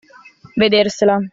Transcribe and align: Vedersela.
Vedersela. 0.57 1.21